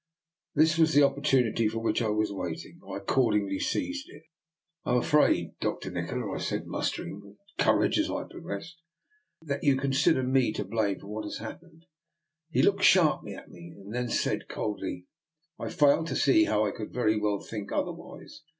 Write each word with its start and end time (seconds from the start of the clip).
This 0.55 0.79
was 0.79 0.95
the 0.95 1.03
opportunity 1.03 1.67
for 1.67 1.77
which 1.77 2.01
I 2.01 2.07
was 2.09 2.33
waiting; 2.33 2.79
I 2.91 2.97
accordingly 2.97 3.59
seized 3.59 4.09
it. 4.09 4.23
DR. 4.83 4.93
NIKOLA'S 4.95 4.95
EXPERIMENT. 4.95 4.95
2OI" 4.95 4.95
I 4.95 4.95
am 4.95 4.97
afraid, 5.29 5.59
Dr. 5.59 5.91
Nikola/' 5.91 6.35
I 6.35 6.37
said, 6.39 6.65
muster 6.65 7.03
ing 7.05 7.37
courage 7.59 7.99
as 7.99 8.09
I 8.09 8.23
progressed," 8.23 8.81
that 9.45 9.63
you 9.63 9.77
con 9.77 9.93
sider 9.93 10.23
me 10.23 10.53
to 10.53 10.65
blame 10.65 10.97
for 10.99 11.05
what 11.07 11.25
has 11.25 11.37
happened." 11.37 11.85
He 12.49 12.63
looked 12.63 12.81
sharply 12.81 13.35
at 13.35 13.51
me, 13.51 13.75
and 13.77 13.93
then 13.93 14.09
said 14.09 14.49
coldly:" 14.49 15.05
I 15.63 15.69
fail 15.69 16.03
to 16.05 16.15
see 16.15 16.45
how 16.45 16.65
I 16.65 16.71
could 16.71 16.91
very 16.91 17.19
well 17.19 17.39
think 17.39 17.71
otherwise. 17.71 18.41